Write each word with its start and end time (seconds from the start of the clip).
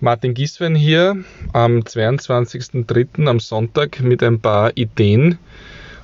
Martin 0.00 0.32
Gieswein 0.32 0.76
hier 0.76 1.24
am 1.52 1.80
22.03. 1.80 3.26
am 3.26 3.40
Sonntag 3.40 3.98
mit 3.98 4.22
ein 4.22 4.38
paar 4.38 4.70
Ideen 4.76 5.38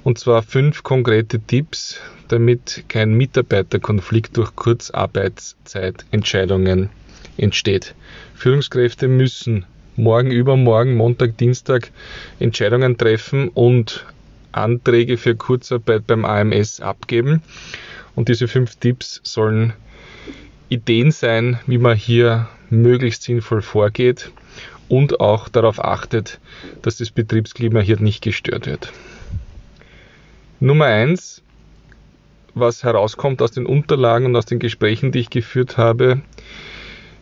und 0.02 0.18
zwar 0.18 0.42
fünf 0.42 0.82
konkrete 0.82 1.38
Tipps, 1.38 2.00
damit 2.26 2.86
kein 2.88 3.14
Mitarbeiterkonflikt 3.14 4.36
durch 4.36 4.56
Kurzarbeitszeitentscheidungen 4.56 6.90
entsteht. 7.36 7.94
Führungskräfte 8.34 9.06
müssen 9.06 9.64
morgen, 9.94 10.32
übermorgen, 10.32 10.96
Montag, 10.96 11.38
Dienstag 11.38 11.92
Entscheidungen 12.40 12.98
treffen 12.98 13.48
und 13.48 14.04
Anträge 14.50 15.18
für 15.18 15.36
Kurzarbeit 15.36 16.04
beim 16.08 16.24
AMS 16.24 16.80
abgeben. 16.80 17.42
Und 18.16 18.28
diese 18.28 18.48
fünf 18.48 18.74
Tipps 18.74 19.20
sollen 19.22 19.72
Ideen 20.68 21.12
sein, 21.12 21.60
wie 21.68 21.78
man 21.78 21.96
hier 21.96 22.48
möglichst 22.74 23.22
sinnvoll 23.22 23.62
vorgeht 23.62 24.30
und 24.88 25.20
auch 25.20 25.48
darauf 25.48 25.82
achtet, 25.82 26.40
dass 26.82 26.98
das 26.98 27.10
Betriebsklima 27.10 27.80
hier 27.80 27.98
nicht 28.00 28.22
gestört 28.22 28.66
wird. 28.66 28.92
Nummer 30.60 30.86
eins, 30.86 31.42
was 32.54 32.84
herauskommt 32.84 33.42
aus 33.42 33.50
den 33.50 33.66
Unterlagen 33.66 34.26
und 34.26 34.36
aus 34.36 34.46
den 34.46 34.58
Gesprächen, 34.58 35.12
die 35.12 35.20
ich 35.20 35.30
geführt 35.30 35.76
habe, 35.76 36.22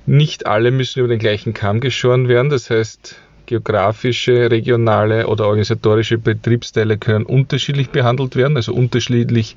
nicht 0.06 0.46
alle 0.46 0.70
müssen 0.70 1.00
über 1.00 1.08
den 1.08 1.18
gleichen 1.18 1.54
Kamm 1.54 1.80
geschoren 1.80 2.28
werden. 2.28 2.50
Das 2.50 2.70
heißt, 2.70 3.16
geografische, 3.46 4.50
regionale 4.50 5.26
oder 5.26 5.46
organisatorische 5.46 6.18
Betriebsteile 6.18 6.98
können 6.98 7.24
unterschiedlich 7.24 7.90
behandelt 7.90 8.36
werden, 8.36 8.56
also 8.56 8.74
unterschiedliche 8.74 9.56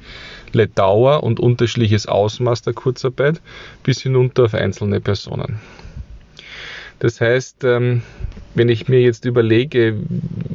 Dauer 0.73 1.23
und 1.23 1.39
unterschiedliches 1.39 2.07
Ausmaß 2.07 2.61
der 2.61 2.73
Kurzarbeit 2.73 3.41
bis 3.83 4.01
hinunter 4.01 4.45
auf 4.45 4.53
einzelne 4.53 5.01
Personen. 5.01 5.59
Das 7.05 7.21
heißt, 7.21 7.63
ähm, 7.65 8.01
wenn 8.55 8.67
ich 8.67 8.87
mir 8.87 8.99
jetzt 8.99 9.25
überlege, 9.25 9.95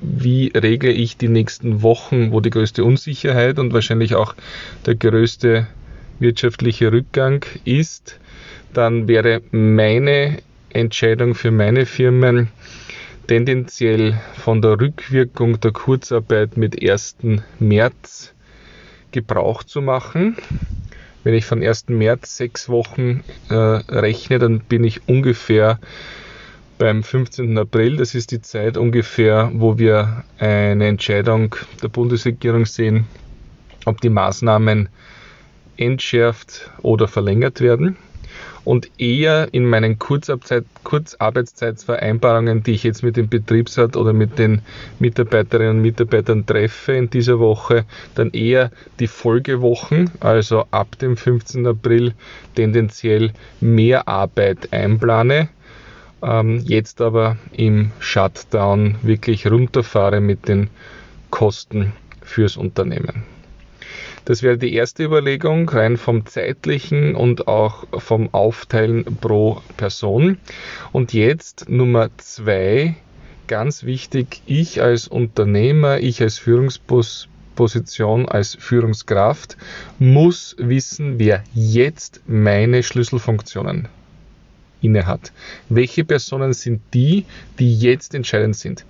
wie 0.02 0.50
regle 0.52 0.90
ich 0.90 1.16
die 1.16 1.28
nächsten 1.28 1.82
Wochen, 1.82 2.32
wo 2.32 2.40
die 2.40 2.50
größte 2.50 2.82
Unsicherheit 2.82 3.60
und 3.60 3.72
wahrscheinlich 3.72 4.16
auch 4.16 4.34
der 4.84 4.96
größte 4.96 5.68
wirtschaftliche 6.18 6.90
Rückgang 6.90 7.46
ist, 7.64 8.18
dann 8.74 9.06
wäre 9.06 9.42
meine 9.52 10.38
Entscheidung 10.70 11.36
für 11.36 11.52
meine 11.52 11.86
Firmen 11.86 12.48
tendenziell 13.28 14.20
von 14.34 14.60
der 14.60 14.80
Rückwirkung 14.80 15.60
der 15.60 15.70
Kurzarbeit 15.70 16.56
mit 16.56 16.82
1. 16.82 17.18
März 17.60 18.34
Gebrauch 19.12 19.62
zu 19.62 19.82
machen. 19.82 20.36
Wenn 21.22 21.34
ich 21.34 21.44
von 21.44 21.62
1. 21.62 21.90
März 21.90 22.38
sechs 22.38 22.68
Wochen 22.68 23.22
äh, 23.50 23.54
rechne, 23.54 24.40
dann 24.40 24.58
bin 24.58 24.82
ich 24.82 25.06
ungefähr 25.06 25.78
beim 26.80 27.04
15. 27.04 27.56
April. 27.58 27.98
Das 27.98 28.14
ist 28.14 28.30
die 28.32 28.40
Zeit 28.40 28.78
ungefähr, 28.78 29.52
wo 29.54 29.76
wir 29.78 30.24
eine 30.38 30.86
Entscheidung 30.86 31.54
der 31.82 31.88
Bundesregierung 31.88 32.64
sehen, 32.64 33.06
ob 33.84 34.00
die 34.00 34.08
Maßnahmen 34.08 34.88
entschärft 35.76 36.70
oder 36.80 37.06
verlängert 37.06 37.60
werden. 37.60 37.98
Und 38.64 38.90
eher 38.98 39.48
in 39.52 39.66
meinen 39.66 39.98
Kurzarbeitszeitvereinbarungen, 39.98 42.62
die 42.62 42.72
ich 42.72 42.84
jetzt 42.84 43.02
mit 43.02 43.18
dem 43.18 43.28
Betriebsrat 43.28 43.94
oder 43.96 44.14
mit 44.14 44.38
den 44.38 44.62
Mitarbeiterinnen 45.00 45.76
und 45.76 45.82
Mitarbeitern 45.82 46.46
treffe 46.46 46.92
in 46.92 47.10
dieser 47.10 47.40
Woche, 47.40 47.84
dann 48.14 48.30
eher 48.30 48.70
die 49.00 49.06
Folgewochen, 49.06 50.10
also 50.20 50.64
ab 50.70 50.98
dem 50.98 51.18
15. 51.18 51.66
April 51.66 52.14
tendenziell 52.54 53.32
mehr 53.60 54.08
Arbeit 54.08 54.72
einplane 54.72 55.50
ähm, 56.22 56.62
jetzt 56.64 57.00
aber 57.00 57.36
im 57.52 57.92
Shutdown 57.98 58.96
wirklich 59.02 59.50
runterfahre 59.50 60.20
mit 60.20 60.48
den 60.48 60.70
Kosten 61.30 61.92
fürs 62.22 62.56
Unternehmen. 62.56 63.24
Das 64.24 64.42
wäre 64.42 64.58
die 64.58 64.74
erste 64.74 65.04
Überlegung, 65.04 65.68
rein 65.68 65.96
vom 65.96 66.26
zeitlichen 66.26 67.14
und 67.14 67.48
auch 67.48 67.86
vom 68.00 68.32
Aufteilen 68.32 69.04
pro 69.20 69.62
Person. 69.76 70.38
Und 70.92 71.12
jetzt 71.12 71.68
Nummer 71.68 72.10
zwei, 72.18 72.94
ganz 73.48 73.84
wichtig, 73.84 74.42
ich 74.46 74.82
als 74.82 75.08
Unternehmer, 75.08 75.98
ich 75.98 76.22
als 76.22 76.38
Führungsposition, 76.38 78.28
als 78.28 78.54
Führungskraft 78.54 79.56
muss 79.98 80.54
wissen, 80.58 81.18
wer 81.18 81.42
jetzt 81.54 82.20
meine 82.26 82.82
Schlüsselfunktionen 82.82 83.88
innehat. 84.80 85.32
Welche 85.68 86.04
Personen 86.04 86.52
sind 86.52 86.80
die, 86.94 87.24
die 87.58 87.74
jetzt 87.78 88.14
entscheidend 88.14 88.56
sind? 88.56 88.84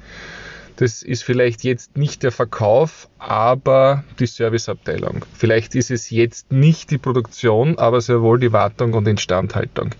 Das 0.77 1.03
ist 1.03 1.25
vielleicht 1.25 1.62
jetzt 1.62 1.99
nicht 1.99 2.23
der 2.23 2.33
Verkauf, 2.33 3.09
aber 3.19 4.03
die 4.19 4.25
Serviceabteilung. 4.25 5.27
Vielleicht 5.34 5.75
ist 5.75 5.91
es 5.91 6.09
jetzt 6.09 6.51
nicht 6.51 6.91
die 6.91 6.97
Produktion, 6.97 7.78
aber 7.78 8.01
sehr 8.01 8.23
wohl 8.23 8.41
die 8.41 8.53
Wartung 8.53 8.95
und 8.95 9.06
Instandhaltung. 9.06 9.91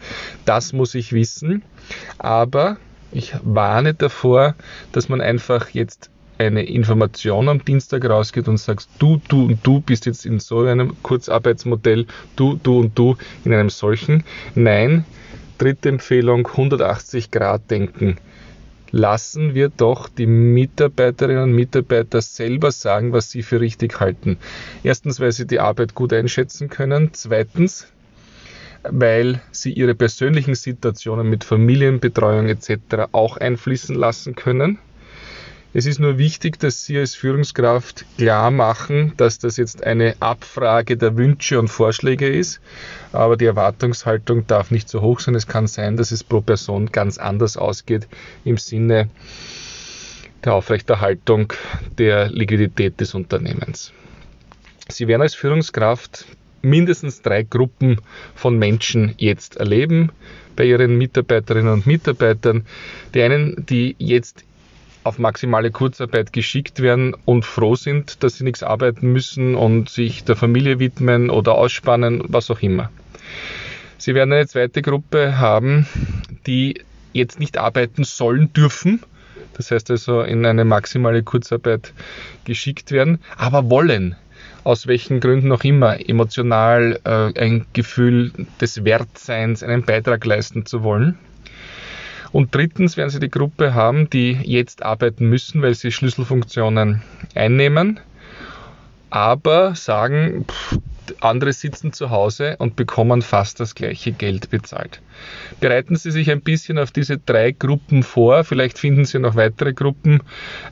Das 0.47 0.73
muss 0.73 0.95
ich 0.95 1.12
wissen. 1.12 1.62
Aber 2.17 2.78
ich 3.12 3.34
warne 3.43 3.93
davor, 3.93 4.55
dass 4.93 5.11
man 5.11 5.21
einfach 5.21 5.69
jetzt 5.69 6.09
eine 6.39 6.65
Information 6.65 7.51
am 7.51 7.62
Dienstag 7.62 8.07
rausgeht 8.07 8.49
und 8.49 8.57
sagst, 8.57 8.89
du, 8.99 9.21
du 9.28 9.45
und 9.45 9.59
du 9.62 9.81
bist 9.81 10.07
jetzt 10.07 10.25
in 10.25 10.41
so 10.41 10.61
einem 10.61 10.97
Kurzarbeitsmodell, 11.03 12.07
du, 12.37 12.59
du 12.62 12.81
und 12.81 12.99
du 12.99 13.17
in 13.45 13.53
einem 13.53 13.69
solchen. 13.69 14.25
Nein, 14.55 15.05
Dritte 15.60 15.91
Empfehlung, 15.91 16.47
180 16.47 17.31
Grad 17.31 17.71
denken. 17.71 18.16
Lassen 18.93 19.54
wir 19.54 19.69
doch 19.69 20.09
die 20.09 20.25
Mitarbeiterinnen 20.25 21.43
und 21.43 21.53
Mitarbeiter 21.53 22.22
selber 22.22 22.72
sagen, 22.72 23.12
was 23.12 23.31
sie 23.31 23.43
für 23.43 23.60
richtig 23.60 24.00
halten. 24.00 24.38
Erstens, 24.82 25.21
weil 25.21 25.32
sie 25.32 25.47
die 25.47 25.60
Arbeit 25.60 25.94
gut 25.94 26.15
einschätzen 26.15 26.71
können. 26.71 27.10
Zweitens, 27.12 27.88
weil 28.84 29.43
sie 29.53 29.75
ihre 29.75 29.94
persönlichen 29.94 30.54
Situationen 30.54 31.28
mit 31.28 31.44
Familienbetreuung 31.44 32.48
etc. 32.48 33.12
auch 33.12 33.37
einfließen 33.37 33.94
lassen 33.94 34.34
können. 34.34 34.78
Es 35.73 35.87
ist 35.87 36.01
nur 36.01 36.19
wichtig, 36.19 36.59
dass 36.59 36.85
Sie 36.85 36.99
als 36.99 37.15
Führungskraft 37.15 38.05
klar 38.19 38.51
machen, 38.51 39.13
dass 39.17 39.39
das 39.39 39.57
jetzt 39.57 39.85
eine 39.85 40.17
Abfrage 40.19 40.97
der 40.97 41.17
Wünsche 41.17 41.61
und 41.61 41.69
Vorschläge 41.69 42.29
ist, 42.29 42.61
aber 43.13 43.37
die 43.37 43.45
Erwartungshaltung 43.45 44.49
darf 44.49 44.73
nicht 44.73 44.89
so 44.89 45.01
hoch 45.01 45.21
sein. 45.21 45.37
Es 45.37 45.47
kann 45.47 45.69
sein, 45.69 45.97
dass 45.97 46.11
es 46.11 46.25
pro 46.25 46.41
Person 46.41 46.91
ganz 46.91 47.19
anders 47.19 47.57
ausgeht 47.57 48.09
im 48.45 48.57
Sinne 48.57 49.11
der 50.45 50.55
Aufrechterhaltung 50.55 51.53
der 51.99 52.31
Liquidität 52.31 53.01
des 53.01 53.15
Unternehmens. 53.15 53.93
Sie 54.89 55.07
werden 55.07 55.23
als 55.23 55.37
Führungskraft 55.37 56.27
mindestens 56.63 57.23
drei 57.23 57.45
Gruppen 57.45 58.01
von 58.35 58.59
Menschen 58.59 59.15
jetzt 59.19 59.57
erleben 59.57 60.11
bei 60.57 60.65
Ihren 60.65 60.99
Mitarbeiterinnen 60.99 61.73
und 61.73 61.87
Mitarbeitern. 61.87 62.67
Die 63.15 63.23
einen, 63.23 63.65
die 63.67 63.95
jetzt 63.99 64.45
auf 65.05 65.19
maximale 65.19 65.71
Kurzarbeit 65.71 66.33
geschickt 66.33 66.81
werden 66.81 67.15
und 67.25 67.44
froh 67.44 67.75
sind, 67.75 68.22
dass 68.22 68.37
sie 68.37 68.44
nichts 68.44 68.62
arbeiten 68.62 69.12
müssen 69.12 69.55
und 69.55 69.88
sich 69.88 70.25
der 70.25 70.37
Familie 70.37 70.78
widmen 70.78 71.31
oder 71.31 71.55
ausspannen, 71.55 72.22
was 72.28 72.50
auch 72.50 72.61
immer. 72.61 72.91
Sie 73.99 74.15
werden 74.15 74.33
eine 74.33 74.47
zweite 74.47 74.83
Gruppe 74.83 75.39
haben, 75.39 75.87
die 76.47 76.83
jetzt 77.12 77.41
nicht 77.41 77.59
arbeiten 77.59 78.05
sollen 78.05 78.53
dürfen, 78.53 79.03
das 79.55 79.71
heißt 79.71 79.91
also 79.91 80.22
in 80.22 80.47
eine 80.47 80.65
maximale 80.65 81.22
Kurzarbeit 81.22 81.93
geschickt 82.44 82.93
werden, 82.93 83.21
aber 83.37 83.69
wollen. 83.69 84.16
Aus 84.65 84.87
welchen 84.87 85.21
Gründen 85.21 85.53
auch 85.53 85.65
immer, 85.65 86.09
emotional 86.09 87.00
äh, 87.05 87.39
ein 87.39 87.66
Gefühl 87.72 88.33
des 88.60 88.84
Wertseins, 88.84 89.62
einen 89.62 89.83
Beitrag 89.83 90.25
leisten 90.25 90.66
zu 90.66 90.83
wollen. 90.83 91.19
Und 92.33 92.54
drittens 92.54 92.97
werden 92.97 93.10
Sie 93.10 93.21
die 93.21 93.31
Gruppe 93.31 93.75
haben, 93.75 94.09
die 94.10 94.33
jetzt 94.33 94.83
arbeiten 94.83 95.28
müssen, 95.28 95.63
weil 95.63 95.75
sie 95.75 95.91
Schlüsselfunktionen 95.91 97.03
einnehmen, 97.34 98.01
aber 99.10 99.75
sagen, 99.75 100.45
pff, 100.49 100.78
andere 101.21 101.53
sitzen 101.53 101.93
zu 101.93 102.10
Hause 102.10 102.57
und 102.59 102.77
bekommen 102.77 103.22
fast 103.22 103.59
das 103.59 103.75
gleiche 103.75 104.13
Geld 104.13 104.51
bezahlt. 104.51 105.01
Bereiten 105.59 105.97
Sie 105.97 106.10
sich 106.10 106.31
ein 106.31 106.41
bisschen 106.41 106.78
auf 106.78 106.93
diese 106.93 107.19
drei 107.19 107.51
Gruppen 107.51 108.03
vor, 108.03 108.45
vielleicht 108.45 108.78
finden 108.78 109.04
Sie 109.04 109.19
noch 109.19 109.34
weitere 109.34 109.72
Gruppen, 109.72 110.22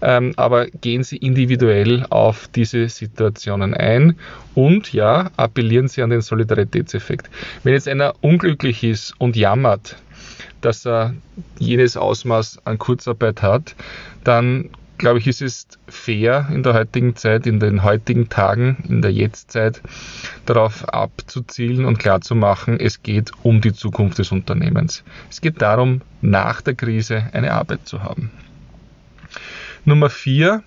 ähm, 0.01 0.33
aber 0.37 0.67
gehen 0.67 1.03
Sie 1.03 1.17
individuell 1.17 2.07
auf 2.09 2.49
diese 2.49 2.89
Situationen 2.89 3.75
ein 3.75 4.17
und 4.55 4.93
ja, 4.93 5.31
appellieren 5.37 5.89
Sie 5.89 6.03
an 6.03 6.11
den 6.11 6.21
Solidaritätseffekt. 6.21 7.29
Wenn 7.65 7.75
jetzt 7.75 7.89
einer 7.89 8.15
unglücklich 8.21 8.85
ist 8.85 9.15
und 9.19 9.37
jammert, 9.37 9.97
dass 10.61 10.87
er 10.87 11.15
jenes 11.59 11.97
Ausmaß 11.97 12.61
an 12.65 12.79
Kurzarbeit 12.79 13.43
hat, 13.43 13.75
dann 14.25 14.71
glaube 14.99 15.21
ich, 15.21 15.27
ist 15.29 15.41
es 15.41 15.69
fair 15.87 16.49
in 16.53 16.63
der 16.63 16.75
heutigen 16.75 17.17
Zeit, 17.17 17.47
in 17.47 17.61
den 17.61 17.85
heutigen 17.85 18.29
Tagen, 18.29 18.85
in 18.89 19.01
der 19.01 19.13
Jetztzeit, 19.13 19.81
darauf 20.45 20.89
abzuzielen 20.89 21.85
und 21.85 21.99
klarzumachen, 21.99 22.79
es 22.79 23.03
geht 23.03 23.31
um 23.43 23.61
die 23.61 23.73
Zukunft 23.73 24.19
des 24.19 24.33
Unternehmens. 24.33 25.05
Es 25.31 25.41
geht 25.41 25.63
darum, 25.63 26.03
nach 26.21 26.61
der 26.61 26.75
Krise 26.75 27.31
eine 27.33 27.53
Arbeit 27.53 27.87
zu 27.87 28.03
haben. 28.03 28.31
Nummer 29.85 30.11
vier, 30.11 30.63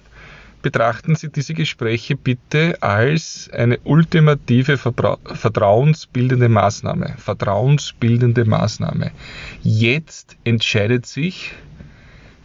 betrachten 0.61 1.15
Sie 1.15 1.29
diese 1.29 1.53
Gespräche 1.53 2.15
bitte 2.15 2.81
als 2.81 3.49
eine 3.53 3.79
ultimative 3.83 4.77
vertrauensbildende 4.77 6.49
Maßnahme. 6.49 7.15
Vertrauensbildende 7.17 8.45
Maßnahme. 8.45 9.11
Jetzt 9.61 10.37
entscheidet 10.43 11.05
sich, 11.05 11.53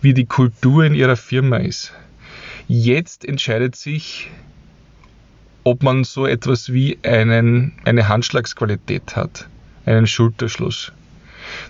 wie 0.00 0.14
die 0.14 0.26
Kultur 0.26 0.84
in 0.84 0.94
Ihrer 0.94 1.16
Firma 1.16 1.58
ist. 1.58 1.92
Jetzt 2.68 3.24
entscheidet 3.24 3.76
sich, 3.76 4.30
ob 5.64 5.82
man 5.82 6.04
so 6.04 6.26
etwas 6.26 6.72
wie 6.72 6.98
einen, 7.02 7.72
eine 7.84 8.08
Handschlagsqualität 8.08 9.16
hat, 9.16 9.48
einen 9.84 10.06
Schulterschluss. 10.06 10.92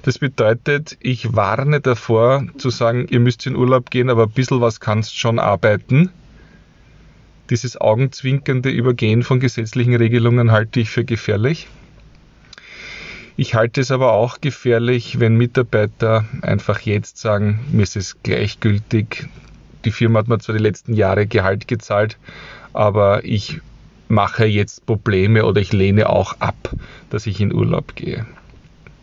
Das 0.02 0.18
bedeutet, 0.18 0.96
ich 1.00 1.34
warne 1.34 1.80
davor 1.80 2.44
zu 2.58 2.70
sagen, 2.70 3.06
ihr 3.08 3.20
müsst 3.20 3.46
in 3.46 3.56
Urlaub 3.56 3.90
gehen, 3.90 4.10
aber 4.10 4.24
ein 4.24 4.30
bisschen 4.30 4.60
was 4.60 4.80
kannst 4.80 5.18
schon 5.18 5.38
arbeiten. 5.38 6.10
Dieses 7.50 7.76
augenzwinkernde 7.76 8.70
Übergehen 8.70 9.22
von 9.22 9.38
gesetzlichen 9.38 9.94
Regelungen 9.94 10.50
halte 10.50 10.80
ich 10.80 10.90
für 10.90 11.04
gefährlich. 11.04 11.68
Ich 13.36 13.54
halte 13.54 13.82
es 13.82 13.90
aber 13.90 14.12
auch 14.12 14.40
gefährlich, 14.40 15.20
wenn 15.20 15.36
Mitarbeiter 15.36 16.24
einfach 16.42 16.80
jetzt 16.80 17.18
sagen, 17.18 17.60
mir 17.70 17.82
ist 17.82 17.96
es 17.96 18.16
gleichgültig, 18.22 19.28
die 19.84 19.90
Firma 19.92 20.20
hat 20.20 20.28
mir 20.28 20.38
zwar 20.38 20.56
die 20.56 20.62
letzten 20.62 20.94
Jahre 20.94 21.26
Gehalt 21.26 21.68
gezahlt, 21.68 22.18
aber 22.72 23.24
ich 23.24 23.60
mache 24.08 24.46
jetzt 24.46 24.86
Probleme 24.86 25.44
oder 25.44 25.60
ich 25.60 25.72
lehne 25.72 26.08
auch 26.08 26.40
ab, 26.40 26.70
dass 27.10 27.26
ich 27.26 27.40
in 27.40 27.52
Urlaub 27.52 27.94
gehe. 27.94 28.26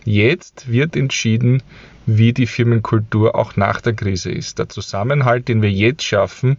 Jetzt 0.03 0.69
wird 0.69 0.95
entschieden, 0.95 1.63
wie 2.05 2.33
die 2.33 2.47
Firmenkultur 2.47 3.35
auch 3.35 3.55
nach 3.55 3.81
der 3.81 3.93
Krise 3.93 4.31
ist. 4.31 4.59
Der 4.59 4.67
Zusammenhalt, 4.67 5.47
den 5.47 5.61
wir 5.61 5.71
jetzt 5.71 6.03
schaffen, 6.03 6.57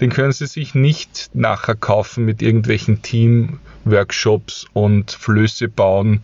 den 0.00 0.10
können 0.10 0.32
Sie 0.32 0.46
sich 0.46 0.74
nicht 0.74 1.30
nachher 1.34 1.74
kaufen 1.74 2.24
mit 2.24 2.42
irgendwelchen 2.42 3.02
Team-Workshops 3.02 4.66
und 4.72 5.10
Flöße 5.10 5.68
bauen 5.68 6.22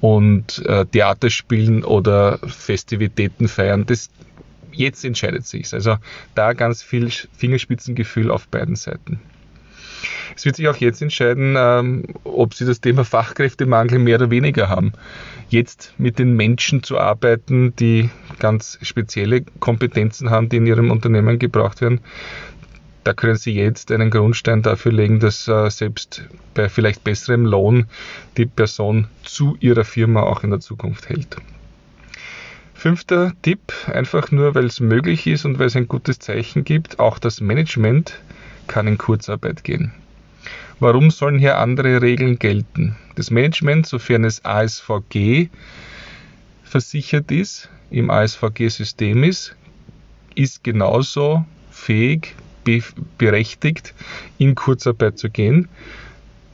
und 0.00 0.64
äh, 0.66 0.86
Theater 0.86 1.30
spielen 1.30 1.84
oder 1.84 2.38
Festivitäten 2.46 3.48
feiern. 3.48 3.84
Das, 3.86 4.10
jetzt 4.72 5.04
entscheidet 5.04 5.46
sich 5.46 5.72
Also 5.74 5.96
da 6.34 6.52
ganz 6.52 6.82
viel 6.82 7.10
Fingerspitzengefühl 7.36 8.30
auf 8.30 8.48
beiden 8.48 8.76
Seiten. 8.76 9.20
Es 10.36 10.44
wird 10.44 10.56
sich 10.56 10.68
auch 10.68 10.76
jetzt 10.76 11.02
entscheiden, 11.02 11.54
ähm, 11.58 12.04
ob 12.24 12.54
Sie 12.54 12.64
das 12.64 12.80
Thema 12.80 13.04
Fachkräftemangel 13.04 13.98
mehr 13.98 14.16
oder 14.16 14.30
weniger 14.30 14.68
haben. 14.68 14.92
Jetzt 15.48 15.94
mit 15.98 16.18
den 16.18 16.36
Menschen 16.36 16.82
zu 16.82 16.98
arbeiten, 16.98 17.74
die 17.76 18.08
ganz 18.38 18.78
spezielle 18.82 19.42
Kompetenzen 19.58 20.30
haben, 20.30 20.48
die 20.48 20.56
in 20.56 20.66
Ihrem 20.66 20.90
Unternehmen 20.90 21.38
gebraucht 21.38 21.80
werden, 21.80 22.00
da 23.04 23.14
können 23.14 23.36
Sie 23.36 23.52
jetzt 23.52 23.90
einen 23.92 24.10
Grundstein 24.10 24.62
dafür 24.62 24.92
legen, 24.92 25.20
dass 25.20 25.48
äh, 25.48 25.70
selbst 25.70 26.24
bei 26.54 26.68
vielleicht 26.68 27.04
besserem 27.04 27.46
Lohn 27.46 27.86
die 28.36 28.46
Person 28.46 29.08
zu 29.22 29.56
ihrer 29.60 29.84
Firma 29.84 30.22
auch 30.22 30.44
in 30.44 30.50
der 30.50 30.60
Zukunft 30.60 31.08
hält. 31.08 31.36
Fünfter 32.74 33.32
Tipp, 33.42 33.72
einfach 33.86 34.30
nur, 34.30 34.54
weil 34.54 34.66
es 34.66 34.80
möglich 34.80 35.26
ist 35.26 35.44
und 35.44 35.58
weil 35.58 35.66
es 35.66 35.76
ein 35.76 35.88
gutes 35.88 36.18
Zeichen 36.18 36.64
gibt, 36.64 36.98
auch 36.98 37.18
das 37.18 37.40
Management 37.40 38.20
kann 38.66 38.86
in 38.86 38.98
Kurzarbeit 38.98 39.64
gehen. 39.64 39.92
Warum 40.78 41.10
sollen 41.10 41.38
hier 41.38 41.58
andere 41.58 42.00
Regeln 42.00 42.38
gelten? 42.38 42.96
Das 43.16 43.30
Management, 43.30 43.86
sofern 43.86 44.24
es 44.24 44.44
ASVG 44.46 45.50
versichert 46.64 47.30
ist, 47.30 47.68
im 47.90 48.10
ASVG-System 48.10 49.24
ist, 49.24 49.56
ist 50.34 50.64
genauso 50.64 51.44
fähig, 51.70 52.34
berechtigt, 53.18 53.94
in 54.38 54.54
Kurzarbeit 54.54 55.18
zu 55.18 55.30
gehen. 55.30 55.68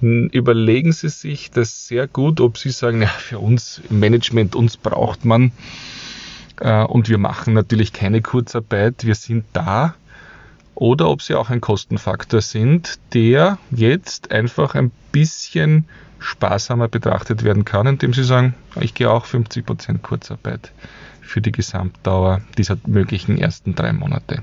Überlegen 0.00 0.92
Sie 0.92 1.08
sich 1.08 1.50
das 1.50 1.88
sehr 1.88 2.06
gut, 2.06 2.40
ob 2.40 2.58
Sie 2.58 2.70
sagen, 2.70 3.02
ja, 3.02 3.08
für 3.08 3.38
uns 3.38 3.80
im 3.88 3.98
Management, 3.98 4.54
uns 4.54 4.76
braucht 4.76 5.24
man 5.24 5.52
äh, 6.60 6.84
und 6.84 7.08
wir 7.08 7.18
machen 7.18 7.54
natürlich 7.54 7.92
keine 7.92 8.20
Kurzarbeit, 8.20 9.04
wir 9.04 9.14
sind 9.14 9.44
da. 9.52 9.94
Oder 10.74 11.08
ob 11.08 11.22
Sie 11.22 11.34
auch 11.34 11.48
ein 11.48 11.62
Kostenfaktor 11.62 12.42
sind, 12.42 12.98
der 13.14 13.58
jetzt 13.70 14.30
einfach 14.30 14.74
ein 14.74 14.92
bisschen 15.10 15.86
sparsamer 16.18 16.88
betrachtet 16.88 17.44
werden 17.44 17.64
kann, 17.64 17.86
indem 17.86 18.12
Sie 18.12 18.24
sagen, 18.24 18.54
ich 18.80 18.92
gehe 18.92 19.10
auch 19.10 19.26
50% 19.26 19.98
Kurzarbeit 19.98 20.72
für 21.22 21.40
die 21.40 21.52
Gesamtdauer 21.52 22.42
dieser 22.58 22.76
möglichen 22.86 23.38
ersten 23.38 23.74
drei 23.74 23.92
Monate. 23.92 24.42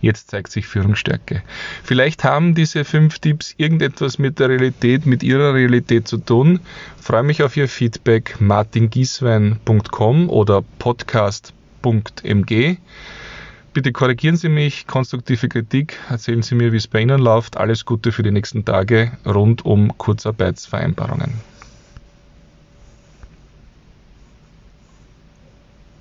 Jetzt 0.00 0.30
zeigt 0.30 0.50
sich 0.50 0.66
Führungsstärke. 0.66 1.42
Vielleicht 1.84 2.24
haben 2.24 2.54
diese 2.54 2.84
fünf 2.84 3.18
Tipps 3.18 3.54
irgendetwas 3.58 4.18
mit 4.18 4.38
der 4.38 4.48
Realität, 4.48 5.04
mit 5.04 5.22
Ihrer 5.22 5.54
Realität 5.54 6.08
zu 6.08 6.18
tun. 6.18 6.60
Freue 6.98 7.22
mich 7.22 7.42
auf 7.42 7.56
Ihr 7.56 7.68
Feedback 7.68 8.40
martingieswein.com 8.40 10.30
oder 10.30 10.62
podcast.mg. 10.78 12.78
Bitte 13.72 13.92
korrigieren 13.92 14.36
Sie 14.36 14.48
mich, 14.48 14.86
konstruktive 14.86 15.48
Kritik, 15.48 15.96
erzählen 16.08 16.42
Sie 16.42 16.56
mir, 16.56 16.72
wie 16.72 16.78
es 16.78 16.88
bei 16.88 17.00
Ihnen 17.00 17.20
läuft. 17.20 17.56
Alles 17.56 17.84
Gute 17.84 18.10
für 18.10 18.24
die 18.24 18.32
nächsten 18.32 18.64
Tage 18.64 19.12
rund 19.24 19.64
um 19.64 19.96
Kurzarbeitsvereinbarungen. 19.96 21.49